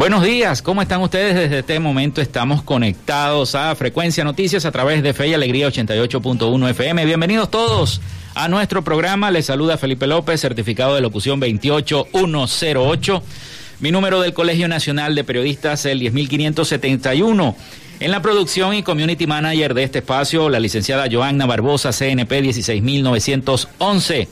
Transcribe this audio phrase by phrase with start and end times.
[0.00, 1.34] Buenos días, ¿cómo están ustedes?
[1.34, 6.70] Desde este momento estamos conectados a Frecuencia Noticias a través de Fe y Alegría 88.1
[6.70, 7.04] FM.
[7.04, 8.00] Bienvenidos todos
[8.34, 9.30] a nuestro programa.
[9.30, 13.22] Les saluda Felipe López, certificado de locución 28108.
[13.80, 17.54] Mi número del Colegio Nacional de Periodistas, el 10571.
[18.00, 24.28] En la producción y community manager de este espacio, la licenciada Joanna Barbosa, CNP 16911.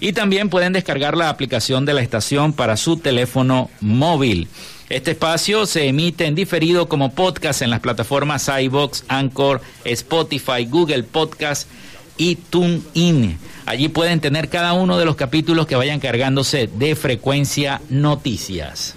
[0.00, 4.48] y también pueden descargar la aplicación de la estación para su teléfono móvil.
[4.88, 11.02] Este espacio se emite en diferido como podcast en las plataformas iBox, Anchor, Spotify, Google
[11.02, 11.68] Podcast
[12.16, 13.36] y TuneIn.
[13.66, 18.94] Allí pueden tener cada uno de los capítulos que vayan cargándose de frecuencia noticias.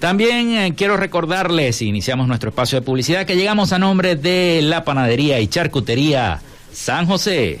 [0.00, 4.82] También eh, quiero recordarles, iniciamos nuestro espacio de publicidad, que llegamos a nombre de la
[4.82, 6.40] panadería y charcutería
[6.72, 7.60] San José.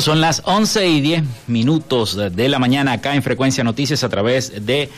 [0.00, 4.66] Son las 11 y 10 minutos de la mañana acá en Frecuencia Noticias a través
[4.66, 4.90] de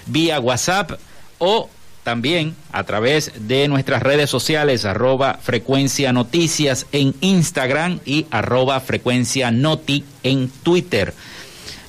[0.05, 0.93] vía WhatsApp
[1.39, 1.69] o
[2.03, 9.51] también a través de nuestras redes sociales, arroba frecuencia noticias en Instagram y arroba frecuencia
[9.51, 11.13] noti en Twitter.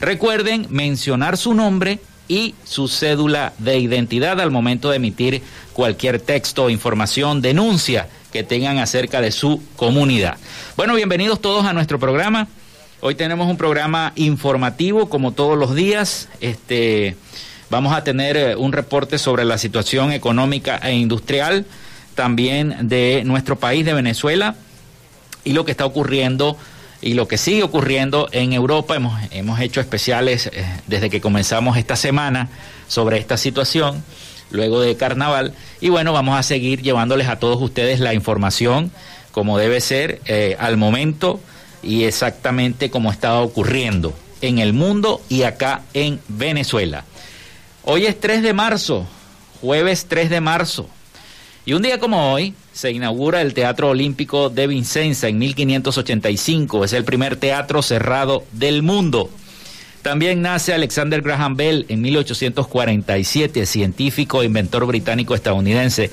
[0.00, 5.43] Recuerden mencionar su nombre y su cédula de identidad al momento de emitir
[5.73, 10.37] cualquier texto, información, denuncia que tengan acerca de su comunidad.
[10.76, 12.49] Bueno, bienvenidos todos a nuestro programa.
[13.00, 16.29] Hoy tenemos un programa informativo como todos los días.
[16.41, 17.17] Este
[17.73, 21.65] vamos a tener eh, un reporte sobre la situación económica e industrial
[22.15, 24.57] también de nuestro país de Venezuela
[25.43, 26.59] y lo que está ocurriendo
[27.01, 28.95] y lo que sigue ocurriendo en Europa.
[28.95, 32.51] Hemos, hemos hecho especiales eh, desde que comenzamos esta semana
[32.89, 34.05] sobre esta situación,
[34.51, 35.55] luego de carnaval.
[35.81, 38.93] Y bueno, vamos a seguir llevándoles a todos ustedes la información
[39.31, 41.41] como debe ser eh, al momento
[41.83, 47.05] y exactamente como estaba ocurriendo en el mundo y acá en Venezuela.
[47.84, 49.08] Hoy es 3 de marzo,
[49.61, 50.88] jueves 3 de marzo.
[51.64, 56.84] Y un día como hoy se inaugura el Teatro Olímpico de Vincenza en 1585.
[56.84, 59.31] Es el primer teatro cerrado del mundo.
[60.02, 66.11] También nace Alexander Graham Bell en 1847, científico e inventor británico estadounidense.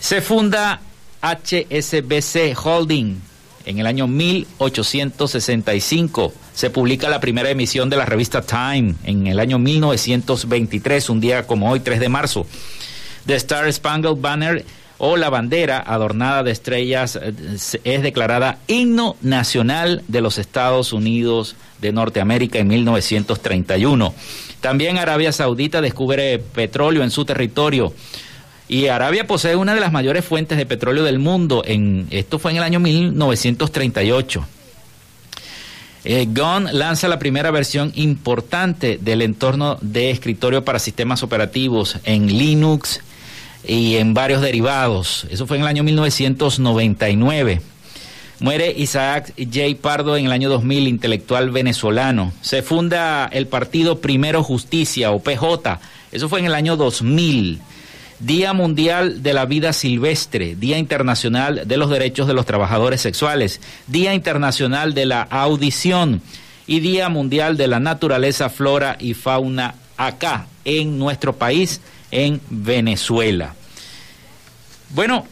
[0.00, 0.80] Se funda
[1.22, 3.20] HSBC Holding
[3.64, 6.32] en el año 1865.
[6.54, 11.46] Se publica la primera emisión de la revista Time en el año 1923, un día
[11.46, 12.46] como hoy, 3 de marzo.
[13.26, 14.64] The Star Spangled Banner
[14.98, 17.32] o la bandera adornada de estrellas eh,
[17.84, 24.14] es declarada himno nacional de los Estados Unidos de Norteamérica en 1931.
[24.60, 27.92] También Arabia Saudita descubre petróleo en su territorio.
[28.68, 31.62] Y Arabia posee una de las mayores fuentes de petróleo del mundo.
[31.66, 34.46] En, esto fue en el año 1938.
[36.06, 36.28] Eh,
[36.72, 43.00] lanza la primera versión importante del entorno de escritorio para sistemas operativos en Linux,
[43.66, 45.26] y en varios derivados.
[45.30, 47.60] Eso fue en el año 1999.
[48.40, 49.80] Muere Isaac J.
[49.80, 52.32] Pardo en el año 2000, intelectual venezolano.
[52.42, 55.80] Se funda el partido Primero Justicia o PJ.
[56.12, 57.60] Eso fue en el año 2000.
[58.20, 63.60] Día Mundial de la Vida Silvestre, Día Internacional de los Derechos de los Trabajadores Sexuales,
[63.86, 66.22] Día Internacional de la Audición
[66.66, 71.80] y Día Mundial de la Naturaleza, Flora y Fauna acá en nuestro país
[72.10, 73.54] en Venezuela.
[74.90, 75.26] Bueno,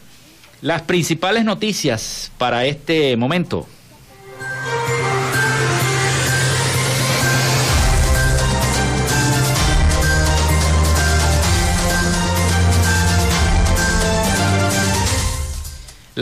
[0.61, 3.67] las principales noticias para este momento.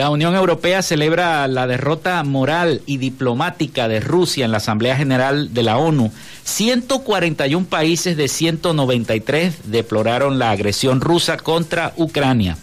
[0.01, 5.53] La Unión Europea celebra la derrota moral y diplomática de Rusia en la Asamblea General
[5.53, 6.11] de la ONU.
[6.43, 12.57] 141 países de 193 deploraron la agresión rusa contra Ucrania.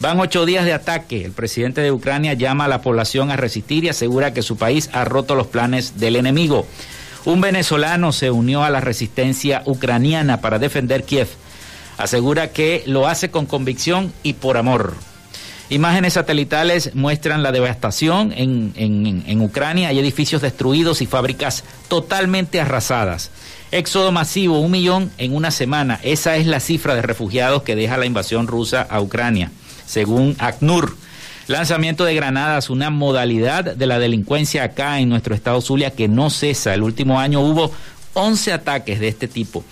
[0.00, 1.26] Van ocho días de ataque.
[1.26, 4.88] El presidente de Ucrania llama a la población a resistir y asegura que su país
[4.94, 6.66] ha roto los planes del enemigo.
[7.26, 11.28] Un venezolano se unió a la resistencia ucraniana para defender Kiev.
[11.98, 14.94] Asegura que lo hace con convicción y por amor.
[15.70, 19.88] Imágenes satelitales muestran la devastación en, en, Ucrania.
[19.88, 23.30] Hay edificios destruidos y fábricas totalmente arrasadas.
[23.70, 26.00] Éxodo masivo, un millón en una semana.
[26.02, 29.50] Esa es la cifra de refugiados que deja la invasión rusa a Ucrania,
[29.84, 30.96] según ACNUR.
[31.48, 36.30] Lanzamiento de granadas, una modalidad de la delincuencia acá en nuestro estado Zulia que no
[36.30, 36.72] cesa.
[36.72, 37.70] El último año hubo
[38.14, 39.64] 11 ataques de este tipo.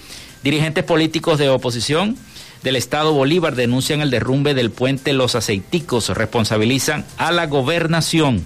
[0.42, 2.16] Dirigentes políticos de oposición
[2.62, 8.42] del Estado Bolívar denuncian el derrumbe del puente Los Aceiticos, responsabilizan a la gobernación.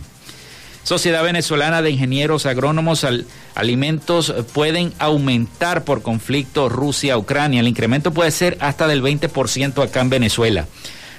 [0.82, 3.06] Sociedad Venezolana de Ingenieros Agrónomos
[3.54, 7.60] Alimentos pueden aumentar por conflicto Rusia-Ucrania.
[7.60, 10.66] El incremento puede ser hasta del 20% acá en Venezuela.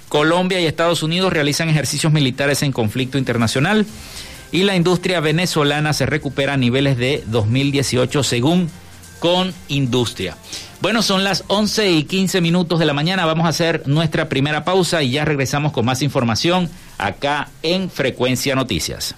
[0.10, 3.86] Colombia y Estados Unidos realizan ejercicios militares en conflicto internacional
[4.51, 8.70] y la industria venezolana se recupera a niveles de 2018 según
[9.22, 10.36] con Industria.
[10.82, 13.25] Bueno, son las 11 y 15 minutos de la mañana.
[13.25, 18.56] Vamos a hacer nuestra primera pausa y ya regresamos con más información acá en Frecuencia
[18.56, 19.16] Noticias.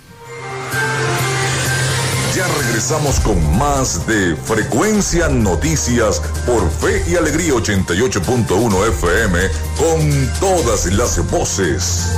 [2.36, 9.40] Ya regresamos con más de Frecuencia Noticias por Fe y Alegría 88.1 FM
[9.78, 12.18] con todas las voces.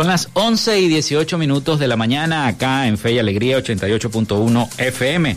[0.00, 4.68] Son las 11 y 18 minutos de la mañana acá en Fe y Alegría 88.1
[4.78, 5.36] FM.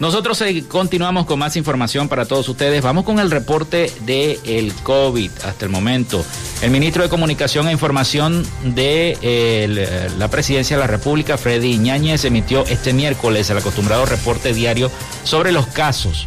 [0.00, 2.82] Nosotros continuamos con más información para todos ustedes.
[2.82, 6.22] Vamos con el reporte del el COVID hasta el momento.
[6.60, 12.26] El ministro de Comunicación e Información de eh, la Presidencia de la República, Freddy Iñáñez,
[12.26, 14.90] emitió este miércoles el acostumbrado reporte diario
[15.24, 16.26] sobre los casos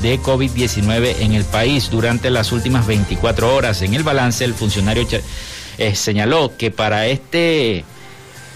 [0.00, 3.82] de COVID-19 en el país durante las últimas 24 horas.
[3.82, 5.06] En el balance, el funcionario
[5.78, 7.84] eh, señaló que para este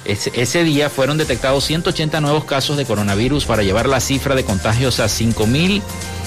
[0.04, 4.98] ese, día fueron detectados 180 nuevos casos de coronavirus para llevar la cifra de contagios
[4.98, 5.82] a 5.000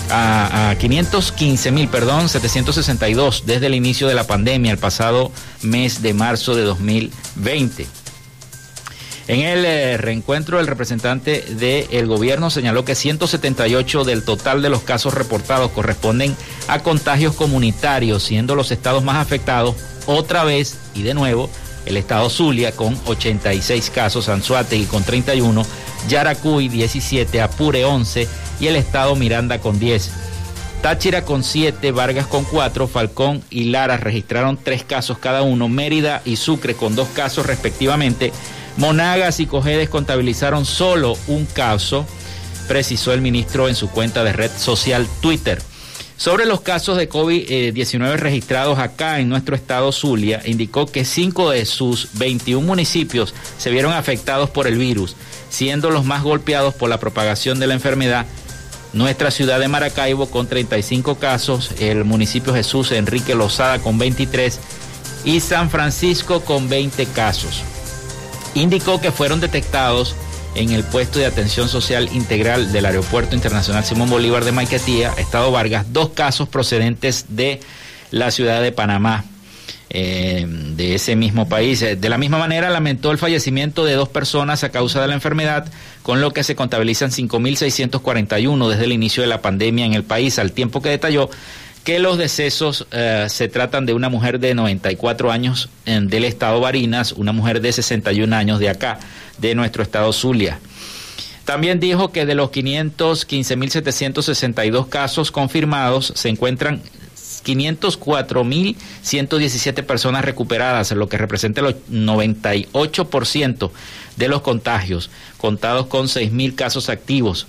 [0.10, 5.32] a, a 515 mil, perdón, 762 desde el inicio de la pandemia el pasado
[5.62, 8.03] mes de marzo de 2020.
[9.28, 14.82] En el eh, reencuentro, el representante del gobierno señaló que 178 del total de los
[14.82, 16.36] casos reportados corresponden
[16.68, 19.76] a contagios comunitarios, siendo los estados más afectados
[20.08, 21.50] otra vez y de nuevo
[21.86, 25.66] el estado Zulia con 86 casos, Anzuategui con 31,
[26.08, 28.28] Yaracuy 17, Apure 11
[28.60, 30.12] y el estado Miranda con 10.
[30.82, 36.22] Táchira con 7, Vargas con 4, Falcón y Lara registraron 3 casos cada uno, Mérida
[36.26, 38.34] y Sucre con 2 casos respectivamente,
[38.78, 42.06] Monagas y Cojedes contabilizaron solo un caso,
[42.68, 45.62] precisó el ministro en su cuenta de red social Twitter.
[46.18, 51.66] Sobre los casos de COVID-19 registrados acá en nuestro estado Zulia, indicó que cinco de
[51.66, 55.16] sus 21 municipios se vieron afectados por el virus,
[55.50, 58.26] siendo los más golpeados por la propagación de la enfermedad.
[58.94, 64.60] Nuestra ciudad de Maracaibo con 35 casos, el municipio Jesús Enrique Lozada con 23
[65.26, 67.64] y San Francisco con 20 casos.
[68.56, 70.16] Indicó que fueron detectados
[70.56, 75.52] en el puesto de atención social integral del Aeropuerto Internacional Simón Bolívar de Maiquetía, Estado
[75.52, 77.60] Vargas, dos casos procedentes de
[78.12, 79.26] la ciudad de Panamá.
[79.96, 81.82] Eh, de ese mismo país.
[81.82, 85.68] De la misma manera, lamentó el fallecimiento de dos personas a causa de la enfermedad,
[86.02, 90.40] con lo que se contabilizan 5.641 desde el inicio de la pandemia en el país,
[90.40, 91.30] al tiempo que detalló
[91.84, 97.12] que los decesos eh, se tratan de una mujer de 94 años del estado Barinas,
[97.12, 99.00] una mujer de 61 años de acá,
[99.38, 100.60] de nuestro estado Zulia.
[101.46, 106.82] También dijo que de los 515.762 casos confirmados se encuentran
[107.44, 113.72] 504.117 personas recuperadas, lo que representa el 98%
[114.16, 117.46] de los contagios, contados con 6.000 casos activos.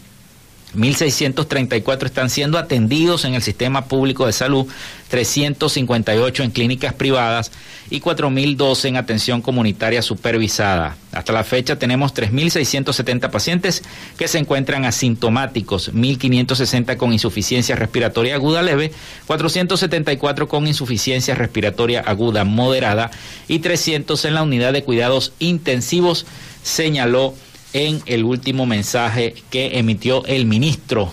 [0.76, 4.66] 1.634 están siendo atendidos en el sistema público de salud,
[5.08, 7.52] 358 en clínicas privadas
[7.90, 10.96] y 4.012 en atención comunitaria supervisada.
[11.12, 13.82] Hasta la fecha tenemos 3.670 pacientes
[14.18, 18.92] que se encuentran asintomáticos, 1.560 con insuficiencia respiratoria aguda leve,
[19.26, 23.10] 474 con insuficiencia respiratoria aguda moderada
[23.48, 26.26] y 300 en la unidad de cuidados intensivos,
[26.62, 27.34] señaló
[27.74, 31.12] en el último mensaje que emitió el ministro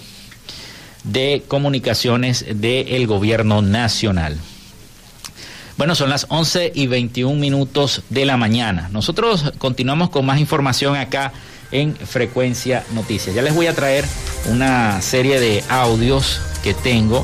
[1.04, 4.38] de Comunicaciones del Gobierno Nacional.
[5.76, 8.90] Bueno, son las 11 y 21 minutos de la mañana.
[8.92, 11.34] Nosotros continuamos con más información acá
[11.72, 13.36] en Frecuencia Noticias.
[13.36, 14.06] Ya les voy a traer
[14.46, 17.24] una serie de audios que tengo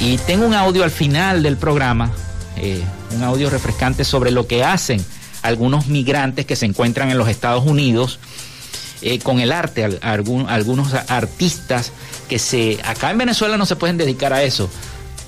[0.00, 2.10] y tengo un audio al final del programa,
[2.56, 2.82] eh,
[3.14, 5.04] un audio refrescante sobre lo que hacen
[5.42, 8.18] algunos migrantes que se encuentran en los Estados Unidos
[9.02, 11.92] eh, con el arte, algunos artistas
[12.28, 14.70] que se, acá en Venezuela no se pueden dedicar a eso,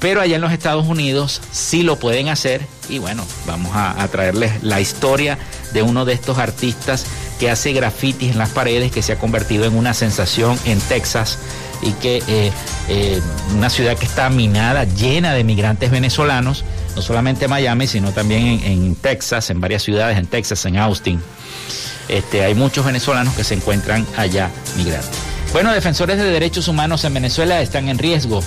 [0.00, 2.60] pero allá en los Estados Unidos sí lo pueden hacer.
[2.88, 5.38] Y bueno, vamos a, traerles la historia
[5.72, 7.06] de uno de estos artistas
[7.40, 11.38] que hace grafitis en las paredes, que se ha convertido en una sensación en Texas
[11.82, 12.52] y que eh,
[12.88, 13.20] eh,
[13.56, 18.60] una ciudad que está minada, llena de migrantes venezolanos, no solamente en Miami, sino también
[18.64, 21.20] en, Texas, en varias ciudades, en Texas, en Austin.
[22.08, 25.08] Este, hay muchos venezolanos que se encuentran allá migrando.
[25.52, 28.42] Bueno, defensores de derechos humanos en Venezuela están en riesgo.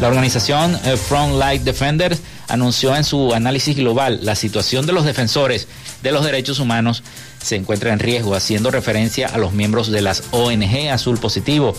[0.00, 5.04] La organización eh, Front Light Defenders anunció en su análisis global la situación de los
[5.04, 5.66] defensores
[6.02, 7.02] de los derechos humanos
[7.42, 11.76] se encuentra en riesgo, haciendo referencia a los miembros de las ONG Azul Positivo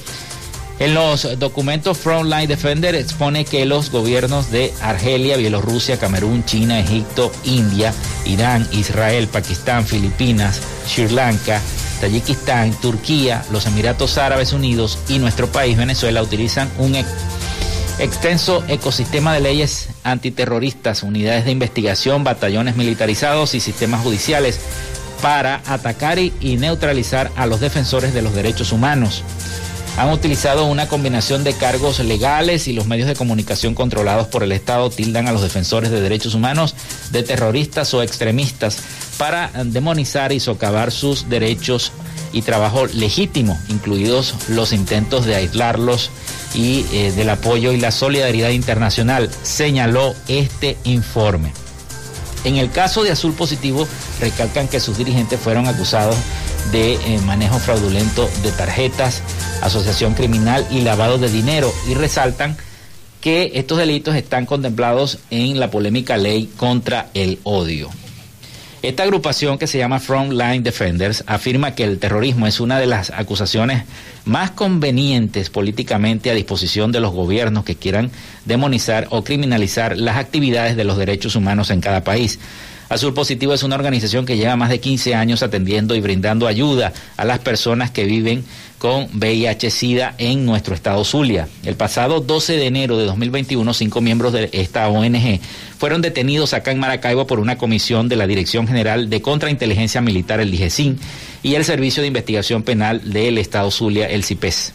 [0.80, 7.32] en los documentos Frontline Defender expone que los gobiernos de Argelia, Bielorrusia, Camerún, China, Egipto,
[7.44, 7.94] India,
[8.26, 11.60] Irán, Israel, Pakistán, Filipinas, Sri Lanka,
[12.00, 16.96] Tayikistán, Turquía, los Emiratos Árabes Unidos y nuestro país, Venezuela, utilizan un
[17.98, 24.60] extenso ecosistema de leyes antiterroristas, unidades de investigación, batallones militarizados y sistemas judiciales
[25.24, 29.24] para atacar y neutralizar a los defensores de los derechos humanos
[29.98, 34.52] han utilizado una combinación de cargos legales y los medios de comunicación controlados por el
[34.52, 36.76] Estado tildan a los defensores de derechos humanos
[37.12, 38.78] de terroristas o extremistas
[39.18, 41.92] para demonizar y socavar sus derechos
[42.32, 46.12] y trabajo legítimo, incluidos los intentos de aislarlos
[46.54, 51.54] y eh, del apoyo y la solidaridad internacional, señaló este informe.
[52.44, 53.88] En el caso de Azul Positivo,
[54.22, 56.16] recalcan que sus dirigentes fueron acusados
[56.72, 59.22] de eh, manejo fraudulento de tarjetas,
[59.62, 62.58] asociación criminal y lavado de dinero y resaltan
[63.22, 67.90] que estos delitos están contemplados en la polémica ley contra el odio.
[68.84, 73.10] Esta agrupación que se llama Frontline Defenders afirma que el terrorismo es una de las
[73.10, 73.84] acusaciones
[74.24, 78.12] más convenientes políticamente a disposición de los gobiernos que quieran
[78.46, 82.40] demonizar o criminalizar las actividades de los derechos humanos en cada país.
[82.90, 86.94] Azul Positivo es una organización que lleva más de 15 años atendiendo y brindando ayuda
[87.18, 88.46] a las personas que viven
[88.78, 91.50] con VIH-Sida en nuestro estado Zulia.
[91.66, 95.40] El pasado 12 de enero de 2021, cinco miembros de esta ONG
[95.78, 100.40] fueron detenidos acá en Maracaibo por una comisión de la Dirección General de Contrainteligencia Militar,
[100.40, 100.98] el DIGESIN,
[101.44, 104.74] y el Servicio de Investigación Penal del estado Zulia, el CIPES.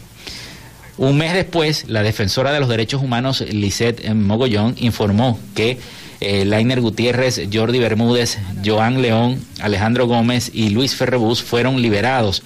[0.99, 5.78] Un mes después, la defensora de los derechos humanos, Lisette Mogollón, informó que
[6.22, 12.42] eh, Lainer Gutiérrez, Jordi Bermúdez, Joan León, Alejandro Gómez y Luis Ferrebús fueron liberados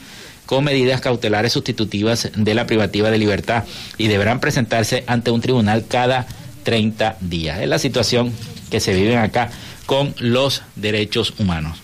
[0.47, 3.65] con medidas cautelares sustitutivas de la privativa de libertad
[3.99, 6.27] y deberán presentarse ante un tribunal cada
[6.63, 7.61] 30 días.
[7.61, 8.33] Es la situación
[8.71, 9.51] que se vive acá
[9.87, 11.79] con los derechos humanos.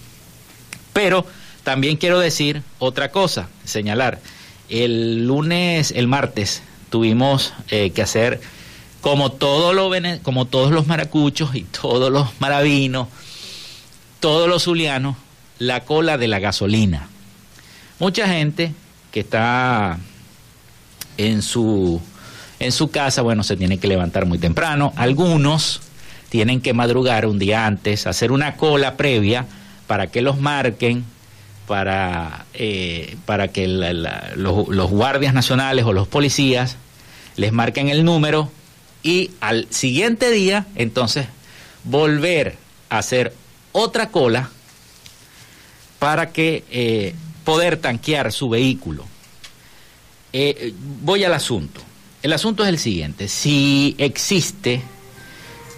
[0.93, 1.27] Pero
[1.63, 4.21] también quiero decir otra cosa, señalar,
[4.69, 8.41] el lunes, el martes, tuvimos eh, que hacer
[9.03, 9.91] como, todo
[10.23, 13.09] como todos los maracuchos y todos los maravinos,
[14.21, 15.17] todos los zulianos,
[15.59, 17.09] la cola de la gasolina.
[17.99, 18.73] Mucha gente
[19.11, 19.99] que está
[21.19, 22.01] en su,
[22.61, 24.93] en su casa, bueno, se tiene que levantar muy temprano.
[24.97, 25.81] Algunos
[26.29, 29.47] tienen que madrugar un día antes, hacer una cola previa
[29.89, 31.05] para que los marquen,
[31.67, 36.77] para, eh, para que los guardias nacionales o los policías
[37.37, 38.49] les marquen el número
[39.03, 41.27] y al siguiente día, entonces,
[41.85, 42.57] volver
[42.89, 43.35] a hacer
[43.73, 44.51] otra cola
[45.99, 49.05] para que eh, poder tanquear su vehículo.
[50.33, 50.73] Eh,
[51.03, 51.81] voy al asunto.
[52.23, 53.29] El asunto es el siguiente.
[53.29, 54.83] Si existe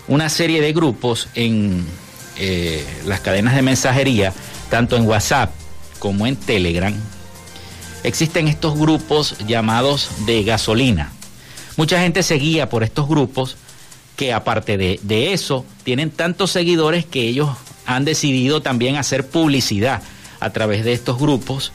[0.09, 1.85] una serie de grupos en
[2.37, 4.33] eh, las cadenas de mensajería,
[4.69, 5.51] tanto en WhatsApp
[5.99, 6.95] como en Telegram,
[8.03, 11.13] existen estos grupos llamados de gasolina.
[11.77, 13.57] Mucha gente se guía por estos grupos
[14.17, 17.51] que aparte de, eso tienen tantos seguidores que ellos
[17.85, 20.03] han decidido también hacer publicidad
[20.41, 21.73] a través de estos grupos.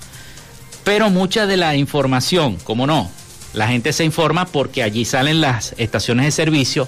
[0.86, 3.12] Pero mucha de la información, como no,
[3.54, 6.88] la gente se informa porque allí salen las estaciones de servicio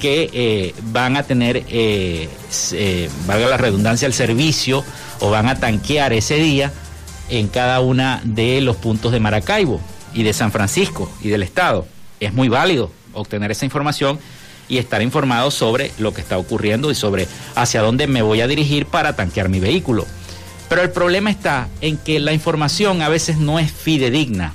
[0.00, 2.28] que eh, van a tener, eh,
[2.72, 4.82] eh, valga la redundancia, el servicio
[5.18, 6.72] o van a tanquear ese día
[7.28, 9.80] en cada una de los puntos de Maracaibo
[10.14, 11.86] y de San Francisco y del estado
[12.20, 14.18] es muy válido obtener esa información
[14.68, 18.46] y estar informado sobre lo que está ocurriendo y sobre hacia dónde me voy a
[18.46, 20.06] dirigir para tanquear mi vehículo.
[20.68, 24.54] Pero el problema está en que la información a veces no es fidedigna.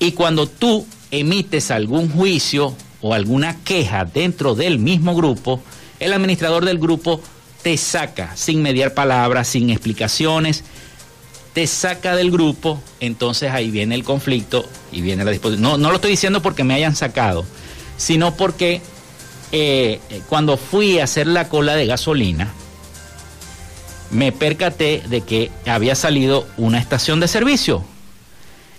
[0.00, 5.60] Y cuando tú emites algún juicio o alguna queja dentro del mismo grupo,
[6.00, 7.20] el administrador del grupo
[7.62, 10.64] te saca sin mediar palabras, sin explicaciones
[11.52, 15.62] te saca del grupo, entonces ahí viene el conflicto y viene la disposición.
[15.62, 17.44] No, no lo estoy diciendo porque me hayan sacado,
[17.96, 18.80] sino porque
[19.52, 22.52] eh, cuando fui a hacer la cola de gasolina,
[24.10, 27.84] me percaté de que había salido una estación de servicio.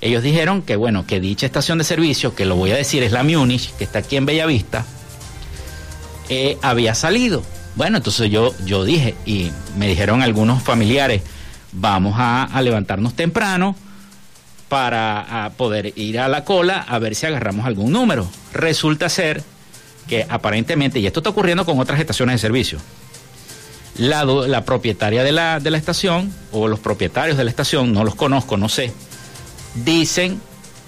[0.01, 3.12] Ellos dijeron que, bueno, que dicha estación de servicio, que lo voy a decir, es
[3.12, 4.86] la Munich, que está aquí en Bellavista,
[6.29, 7.43] eh, había salido.
[7.75, 11.21] Bueno, entonces yo, yo dije, y me dijeron algunos familiares,
[11.71, 13.75] vamos a, levantarnos temprano
[14.67, 18.27] para poder ir a la cola a ver si agarramos algún número.
[18.53, 19.43] Resulta ser
[20.08, 22.79] que aparentemente, y esto está ocurriendo con otras estaciones de servicio,
[23.97, 28.03] la, la propietaria de la, de la estación o los propietarios de la estación, no
[28.03, 28.93] los conozco, no sé,
[29.84, 30.39] dicen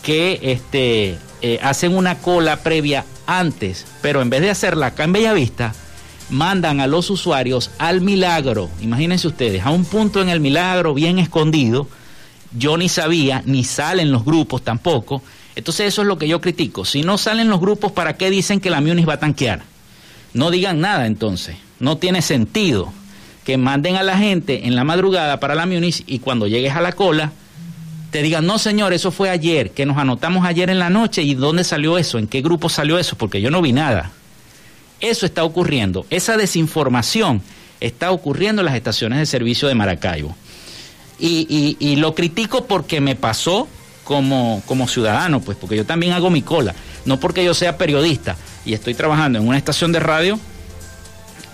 [0.04, 5.14] que este, eh, hacen una cola previa antes, pero en vez de hacerla acá en
[5.14, 5.74] Bellavista,
[6.32, 8.70] mandan a los usuarios al milagro.
[8.82, 11.88] Imagínense ustedes, a un punto en el milagro bien escondido.
[12.58, 15.22] Yo ni sabía, ni salen los grupos tampoco.
[15.56, 16.86] Entonces eso es lo que yo critico.
[16.86, 19.62] Si no salen los grupos, ¿para qué dicen que la Munis va a tanquear?
[20.34, 21.58] No digan nada entonces.
[21.80, 22.92] No tiene sentido
[23.46, 26.82] que manden a la gente en la madrugada para la Munis y cuando llegues a
[26.82, 27.32] la cola
[28.12, 31.34] te digan, no señor, eso fue ayer, que nos anotamos ayer en la noche y
[31.34, 34.12] dónde salió eso, en qué grupo salió eso, porque yo no vi nada.
[35.02, 36.06] Eso está ocurriendo.
[36.10, 37.42] Esa desinformación
[37.80, 40.36] está ocurriendo en las estaciones de servicio de Maracaibo.
[41.20, 43.68] Y, y, lo critico porque me pasó
[44.04, 46.74] como, como ciudadano, pues porque yo también hago mi cola,
[47.06, 48.36] no porque yo sea periodista
[48.66, 50.40] y estoy trabajando en una estación de radio,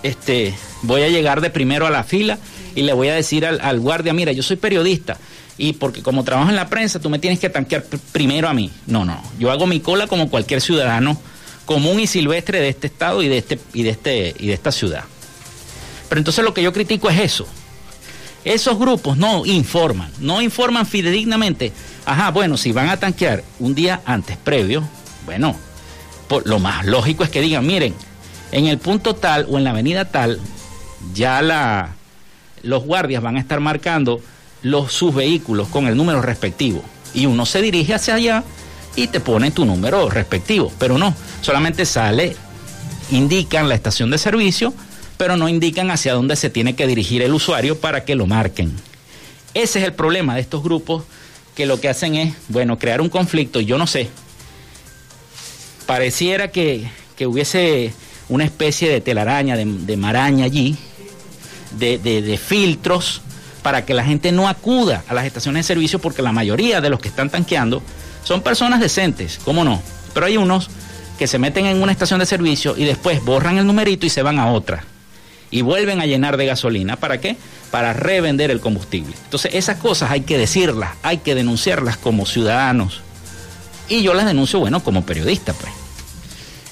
[0.02, 2.38] este, voy a llegar de primero a la fila
[2.74, 5.18] y le voy a decir al, al guardia, mira, yo soy periodista
[5.58, 8.70] y porque como trabajo en la prensa, tú me tienes que tanquear primero a mí.
[8.86, 11.20] No, no, yo hago mi cola como cualquier ciudadano
[11.68, 14.72] común y silvestre de este estado y de este y de este y de esta
[14.72, 15.04] ciudad.
[16.08, 17.46] Pero entonces lo que yo critico es eso.
[18.42, 21.70] Esos grupos no informan, no informan fidedignamente.
[22.06, 24.82] Ajá, bueno, si van a tanquear un día antes previo,
[25.26, 25.54] bueno,
[26.46, 27.94] lo más lógico es que digan, miren,
[28.50, 30.40] en el punto tal o en la avenida tal,
[31.12, 31.96] ya la,
[32.62, 34.22] los guardias van a estar marcando
[34.62, 36.82] los, sus vehículos con el número respectivo.
[37.12, 38.44] Y uno se dirige hacia allá
[38.98, 40.72] y te pone tu número respectivo.
[40.76, 42.34] Pero no, solamente sale,
[43.12, 44.74] indican la estación de servicio,
[45.16, 48.72] pero no indican hacia dónde se tiene que dirigir el usuario para que lo marquen.
[49.54, 51.04] Ese es el problema de estos grupos
[51.54, 53.60] que lo que hacen es, bueno, crear un conflicto.
[53.60, 54.08] Yo no sé,
[55.86, 56.88] pareciera que,
[57.24, 57.92] hubiese
[58.28, 60.76] una especie de telaraña, de, maraña allí,
[61.78, 63.22] de, de filtros
[63.62, 66.90] para que la gente no acuda a las estaciones de servicio porque la mayoría de
[66.90, 67.80] los que están tanqueando
[68.24, 69.82] son personas decentes, ¿cómo no?
[70.14, 70.70] Pero hay unos
[71.18, 74.22] que se meten en una estación de servicio y después borran el numerito y se
[74.22, 74.84] van a otra.
[75.50, 76.96] Y vuelven a llenar de gasolina.
[76.96, 77.36] ¿Para qué?
[77.70, 79.14] Para revender el combustible.
[79.24, 83.00] Entonces esas cosas hay que decirlas, hay que denunciarlas como ciudadanos.
[83.88, 85.72] Y yo las denuncio, bueno, como periodista, pues.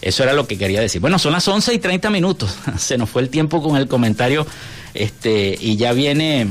[0.02, 1.00] Eso era lo que quería decir.
[1.00, 2.54] Bueno, son las 11 y 30 minutos.
[2.78, 4.46] Se nos fue el tiempo con el comentario
[4.94, 6.46] este, y ya viene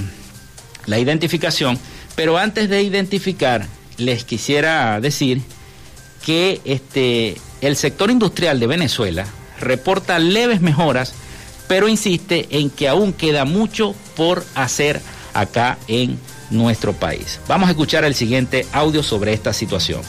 [0.86, 1.80] la identificación,
[2.16, 5.42] pero antes de identificar, les quisiera decir
[6.26, 9.26] que este, el sector industrial de Venezuela
[9.60, 11.14] reporta leves mejoras,
[11.68, 15.02] pero insiste en que aún queda mucho por hacer
[15.34, 17.40] acá en nuestro país.
[17.48, 20.02] Vamos a escuchar el siguiente audio sobre esta situación.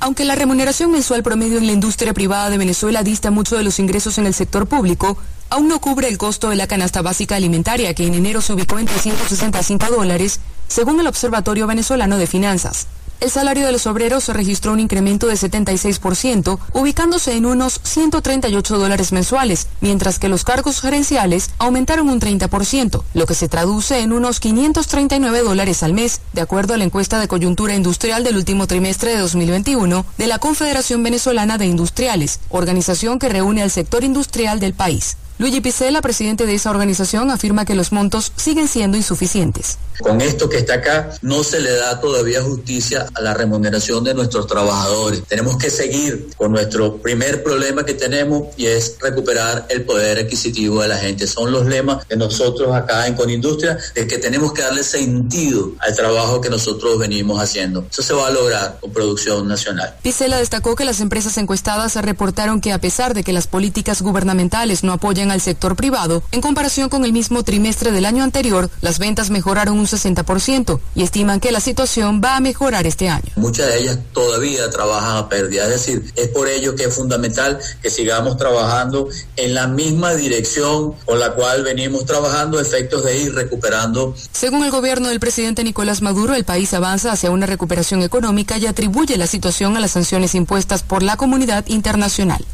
[0.00, 3.80] Aunque la remuneración mensual promedio en la industria privada de Venezuela dista mucho de los
[3.80, 5.18] ingresos en el sector público,
[5.50, 8.78] aún no cubre el costo de la canasta básica alimentaria, que en enero se ubicó
[8.78, 12.86] en 365 dólares, según el Observatorio Venezolano de Finanzas.
[13.20, 19.10] El salario de los obreros registró un incremento de 76%, ubicándose en unos 138 dólares
[19.10, 24.38] mensuales, mientras que los cargos gerenciales aumentaron un 30%, lo que se traduce en unos
[24.38, 29.10] 539 dólares al mes, de acuerdo a la encuesta de coyuntura industrial del último trimestre
[29.10, 34.74] de 2021 de la Confederación Venezolana de Industriales, organización que reúne al sector industrial del
[34.74, 35.16] país.
[35.38, 39.78] Luigi Picela, presidente de esa organización, afirma que los montos siguen siendo insuficientes.
[40.00, 44.14] Con esto que está acá, no se le da todavía justicia a la remuneración de
[44.14, 45.22] nuestros trabajadores.
[45.28, 50.82] Tenemos que seguir con nuestro primer problema que tenemos y es recuperar el poder adquisitivo
[50.82, 51.28] de la gente.
[51.28, 55.94] Son los lemas de nosotros acá en Conindustria, de que tenemos que darle sentido al
[55.94, 57.86] trabajo que nosotros venimos haciendo.
[57.90, 59.94] Eso se va a lograr con producción nacional.
[60.02, 64.82] Picela destacó que las empresas encuestadas reportaron que a pesar de que las políticas gubernamentales
[64.82, 68.98] no apoyan al sector privado, en comparación con el mismo trimestre del año anterior, las
[68.98, 73.30] ventas mejoraron un 60% y estiman que la situación va a mejorar este año.
[73.36, 77.58] Muchas de ellas todavía trabajan a pérdida, es decir, es por ello que es fundamental
[77.82, 83.34] que sigamos trabajando en la misma dirección con la cual venimos trabajando, efectos de ir
[83.34, 84.14] recuperando.
[84.32, 88.66] Según el gobierno del presidente Nicolás Maduro, el país avanza hacia una recuperación económica y
[88.66, 92.44] atribuye la situación a las sanciones impuestas por la comunidad internacional.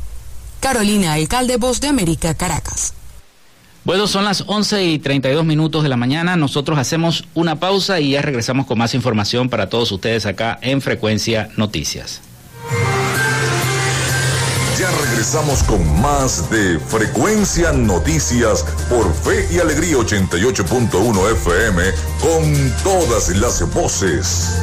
[0.65, 2.95] Carolina, alcalde Voz de América, Caracas.
[3.85, 6.37] Bueno, son las 11 y 32 minutos de la mañana.
[6.37, 10.81] Nosotros hacemos una pausa y ya regresamos con más información para todos ustedes acá en
[10.81, 12.23] Frecuencia Noticias.
[14.79, 21.83] Ya regresamos con más de Frecuencia Noticias por Fe y Alegría 88.1 FM
[22.23, 24.63] con todas las voces.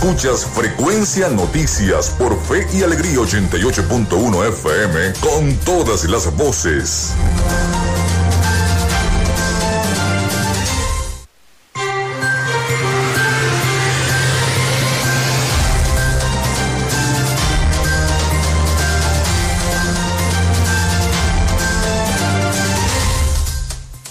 [0.00, 7.16] Escuchas Frecuencia Noticias por Fe y Alegría 88.1 FM con todas las voces.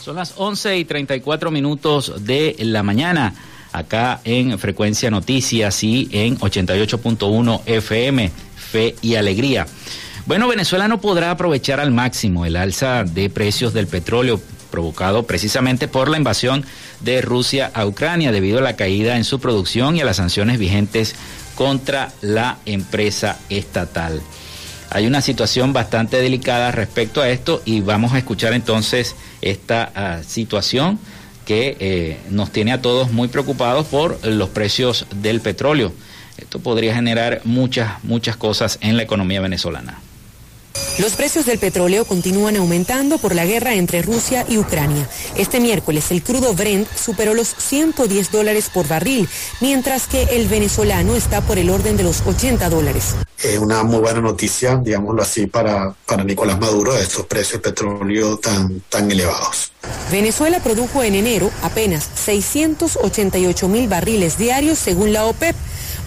[0.02, 3.34] Son las 11 y 34 minutos de la mañana
[3.78, 9.68] acá en Frecuencia Noticias y en 88.1 FM, Fe y Alegría.
[10.26, 15.88] Bueno, Venezuela no podrá aprovechar al máximo el alza de precios del petróleo provocado precisamente
[15.88, 16.66] por la invasión
[17.00, 20.60] de Rusia a Ucrania debido a la caída en su producción y a las sanciones
[20.60, 21.16] vigentes
[21.56, 24.22] contra la empresa estatal.
[24.90, 30.24] Hay una situación bastante delicada respecto a esto y vamos a escuchar entonces esta uh,
[30.24, 31.00] situación
[31.48, 35.94] que eh, nos tiene a todos muy preocupados por los precios del petróleo.
[36.38, 40.02] Esto podría generar muchas, muchas cosas en la economía venezolana.
[41.00, 45.08] Los precios del petróleo continúan aumentando por la guerra entre Rusia y Ucrania.
[45.36, 49.30] Este miércoles el crudo Brent superó los 110 dólares por barril,
[49.62, 53.16] mientras que el venezolano está por el orden de los 80 dólares.
[53.44, 57.70] Es una muy buena noticia, digámoslo así, para, para Nicolás Maduro, de estos precios de
[57.70, 59.72] petróleo tan, tan elevados.
[60.12, 65.56] Venezuela produjo en enero apenas 688 mil barriles diarios según la OPEP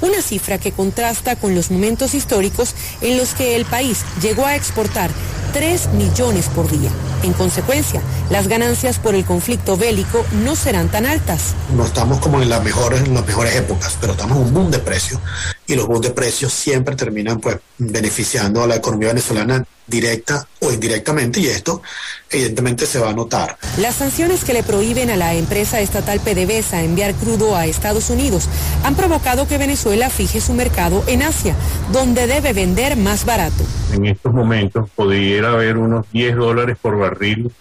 [0.00, 4.56] una cifra que contrasta con los momentos históricos en los que el país llegó a
[4.56, 5.10] exportar
[5.52, 6.90] 3 millones por día.
[7.22, 11.54] En consecuencia, las ganancias por el conflicto bélico no serán tan altas.
[11.76, 14.78] No estamos como en las mejores, las mejores épocas, pero estamos en un boom de
[14.78, 15.20] precios
[15.66, 20.72] y los boom de precios siempre terminan pues beneficiando a la economía venezolana directa o
[20.72, 21.82] indirectamente y esto
[22.30, 23.58] evidentemente se va a notar.
[23.78, 28.48] Las sanciones que le prohíben a la empresa estatal PDVSA enviar crudo a Estados Unidos
[28.84, 31.54] han provocado que Venezuela fije su mercado en Asia,
[31.92, 33.64] donde debe vender más barato.
[33.92, 37.52] En estos momentos pudiera haber unos 10 dólares por barril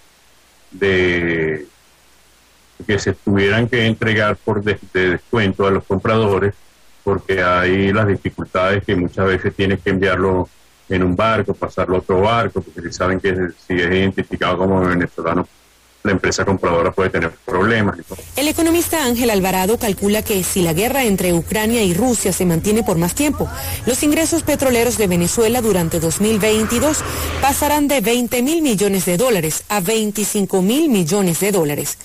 [0.72, 1.66] de
[2.86, 6.54] que se tuvieran que entregar por de, de descuento a los compradores
[7.04, 10.48] porque hay las dificultades que muchas veces tienes que enviarlo
[10.90, 13.36] en un barco, pasarlo a otro barco, porque si saben que
[13.68, 15.48] si es identificado como venezolano,
[16.04, 17.98] la empresa compradora puede tener problemas.
[18.36, 22.84] El economista Ángel Alvarado calcula que si la guerra entre Ucrania y Rusia se mantiene
[22.84, 23.50] por más tiempo,
[23.86, 27.04] los ingresos petroleros de Venezuela durante 2022
[27.42, 31.98] pasarán de 20 mil millones de dólares a 25 mil millones de dólares.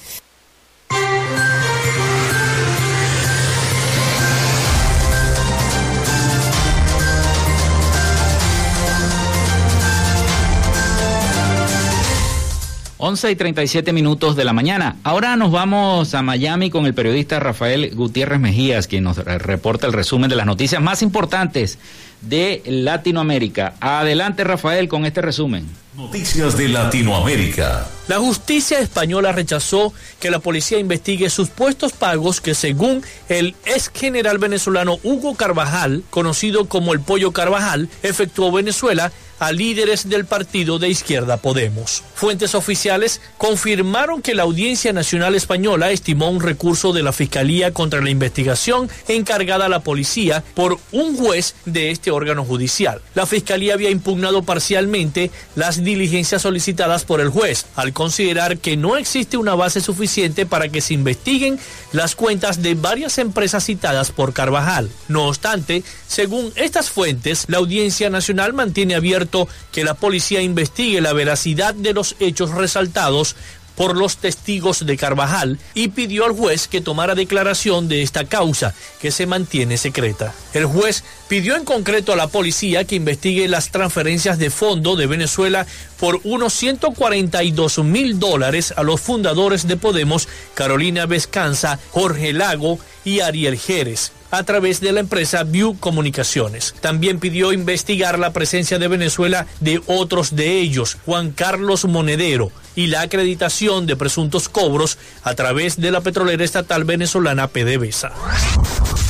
[13.06, 14.96] 11 y 37 minutos de la mañana.
[15.02, 19.92] Ahora nos vamos a Miami con el periodista Rafael Gutiérrez Mejías, quien nos reporta el
[19.92, 21.78] resumen de las noticias más importantes
[22.22, 23.74] de Latinoamérica.
[23.78, 25.68] Adelante, Rafael, con este resumen.
[25.94, 27.86] Noticias de Latinoamérica.
[28.08, 34.38] La justicia española rechazó que la policía investigue supuestos pagos que según el ex general
[34.38, 39.12] venezolano Hugo Carvajal, conocido como el Pollo Carvajal, efectuó Venezuela
[39.44, 42.02] a líderes del partido de izquierda Podemos.
[42.14, 48.00] Fuentes oficiales confirmaron que la Audiencia Nacional Española estimó un recurso de la Fiscalía contra
[48.00, 53.02] la investigación encargada a la policía por un juez de este órgano judicial.
[53.14, 58.96] La Fiscalía había impugnado parcialmente las diligencias solicitadas por el juez, al considerar que no
[58.96, 61.58] existe una base suficiente para que se investiguen
[61.92, 64.88] las cuentas de varias empresas citadas por Carvajal.
[65.08, 69.33] No obstante, según estas fuentes, la Audiencia Nacional mantiene abierto
[69.72, 73.36] que la policía investigue la veracidad de los hechos resaltados
[73.74, 78.74] por los testigos de Carvajal y pidió al juez que tomara declaración de esta causa,
[79.00, 80.32] que se mantiene secreta.
[80.52, 85.06] El juez pidió en concreto a la policía que investigue las transferencias de fondo de
[85.06, 85.66] Venezuela
[85.98, 93.20] por unos 142 mil dólares a los fundadores de Podemos, Carolina Vescanza, Jorge Lago y
[93.20, 96.74] Ariel Jerez a través de la empresa View Comunicaciones.
[96.80, 102.88] También pidió investigar la presencia de Venezuela de otros de ellos, Juan Carlos Monedero, y
[102.88, 108.12] la acreditación de presuntos cobros a través de la petrolera estatal venezolana PDVSA.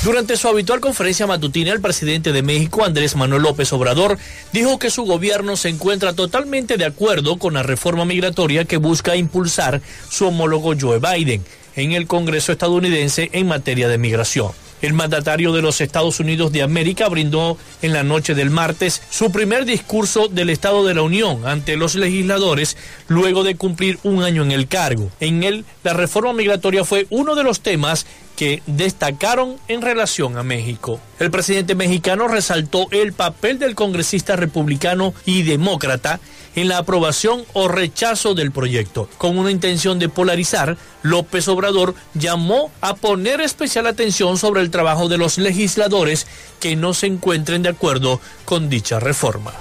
[0.04, 4.18] Durante su habitual conferencia matutina, el presidente de México, Andrés Manuel López Obrador,
[4.52, 9.16] dijo que su gobierno se encuentra totalmente de acuerdo con la reforma migratoria que busca
[9.16, 11.42] impulsar su homólogo Joe Biden
[11.74, 14.52] en el Congreso estadounidense en materia de migración.
[14.84, 19.32] El mandatario de los Estados Unidos de América brindó en la noche del martes su
[19.32, 22.76] primer discurso del Estado de la Unión ante los legisladores
[23.08, 25.10] luego de cumplir un año en el cargo.
[25.20, 28.04] En él, la reforma migratoria fue uno de los temas
[28.36, 31.00] que destacaron en relación a México.
[31.18, 36.20] El presidente mexicano resaltó el papel del congresista republicano y demócrata
[36.56, 39.08] en la aprobación o rechazo del proyecto.
[39.18, 45.08] Con una intención de polarizar, López Obrador llamó a poner especial atención sobre el trabajo
[45.08, 46.26] de los legisladores
[46.60, 49.52] que no se encuentren de acuerdo con dicha reforma.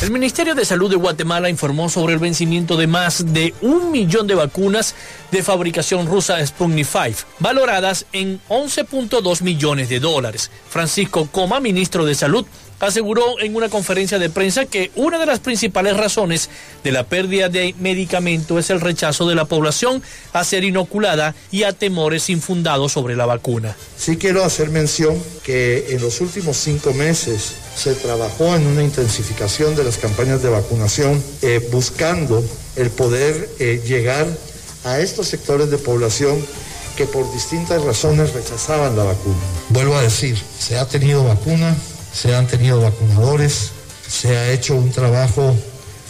[0.00, 4.28] El Ministerio de Salud de Guatemala informó sobre el vencimiento de más de un millón
[4.28, 4.94] de vacunas
[5.30, 10.50] de fabricación rusa Sputnik 5, valoradas en 11.2 millones de dólares.
[10.70, 12.46] Francisco Coma, ministro de Salud,
[12.80, 16.48] aseguró en una conferencia de prensa que una de las principales razones
[16.84, 21.64] de la pérdida de medicamento es el rechazo de la población a ser inoculada y
[21.64, 23.76] a temores infundados sobre la vacuna.
[23.96, 29.74] Sí quiero hacer mención que en los últimos cinco meses se trabajó en una intensificación
[29.74, 32.44] de las campañas de vacunación eh, buscando
[32.76, 34.26] el poder eh, llegar
[34.92, 36.44] a estos sectores de población
[36.96, 39.36] que por distintas razones rechazaban la vacuna.
[39.68, 41.76] Vuelvo a decir, se ha tenido vacuna,
[42.12, 43.70] se han tenido vacunadores,
[44.08, 45.54] se ha hecho un trabajo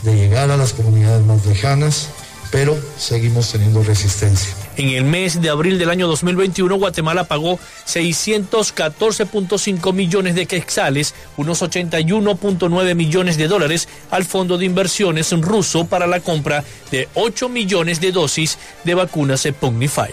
[0.02, 2.08] de llegar a las comunidades más lejanas,
[2.50, 4.54] pero seguimos teniendo resistencia.
[4.78, 11.62] En el mes de abril del año 2021, Guatemala pagó 614.5 millones de quetzales, unos
[11.62, 16.62] 81.9 millones de dólares, al Fondo de Inversiones ruso para la compra
[16.92, 20.06] de 8 millones de dosis de vacunas Sputnik 5.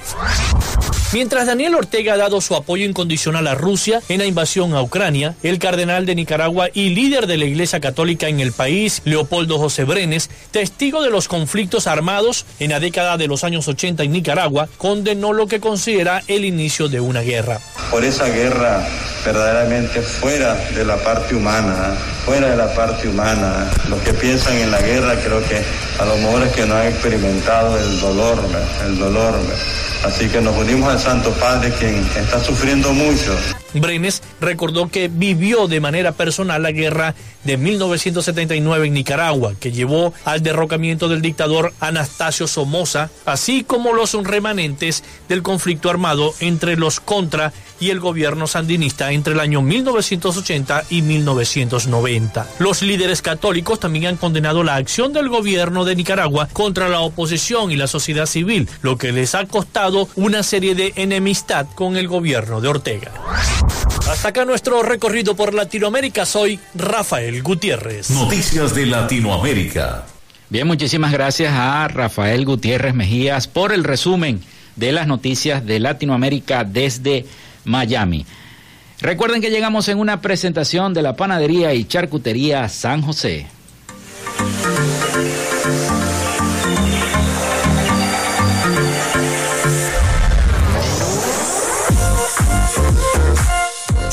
[1.13, 5.36] Mientras Daniel Ortega ha dado su apoyo incondicional a Rusia en la invasión a Ucrania,
[5.43, 9.86] el cardenal de Nicaragua y líder de la Iglesia Católica en el país, Leopoldo José
[9.86, 14.55] Brenes, testigo de los conflictos armados en la década de los años 80 en Nicaragua,
[14.78, 17.60] condenó lo que considera el inicio de una guerra.
[17.91, 18.86] Por esa guerra
[19.26, 24.72] verdaderamente fuera de la parte humana, fuera de la parte humana, los que piensan en
[24.72, 25.62] la guerra creo que
[26.00, 28.39] a lo mejor es que no han experimentado el dolor,
[28.86, 29.36] el dolor.
[30.04, 33.36] Así que nos unimos al Santo Padre, quien está sufriendo mucho.
[33.80, 40.14] Brenes recordó que vivió de manera personal la guerra de 1979 en Nicaragua, que llevó
[40.26, 47.00] al derrocamiento del dictador Anastasio Somoza, así como los remanentes del conflicto armado entre los
[47.00, 52.48] contra y el gobierno sandinista entre el año 1980 y 1990.
[52.60, 57.72] Los líderes católicos también han condenado la acción del gobierno de Nicaragua contra la oposición
[57.72, 62.08] y la sociedad civil, lo que les ha costado una serie de enemistad con el
[62.08, 63.12] gobierno de Ortega.
[64.10, 66.26] Hasta acá nuestro recorrido por Latinoamérica.
[66.26, 68.12] Soy Rafael Gutiérrez.
[68.12, 70.06] Noticias de Latinoamérica.
[70.50, 74.42] Bien, muchísimas gracias a Rafael Gutiérrez Mejías por el resumen
[74.76, 77.26] de las noticias de Latinoamérica desde
[77.65, 78.25] Miami.
[79.01, 83.47] Recuerden que llegamos en una presentación de la panadería y charcutería San José.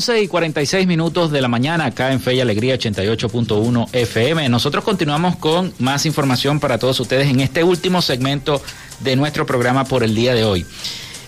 [0.00, 4.48] 11 y 46 minutos de la mañana acá en Fe y Alegría 88.1 FM.
[4.48, 8.62] Nosotros continuamos con más información para todos ustedes en este último segmento
[9.00, 10.64] de nuestro programa por el día de hoy.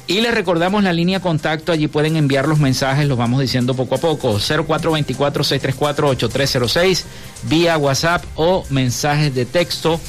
[0.06, 3.96] Y les recordamos la línea contacto, allí pueden enviar los mensajes, los vamos diciendo poco
[3.96, 7.04] a poco, 0424-634-8306,
[7.42, 10.00] vía WhatsApp o mensajes de texto.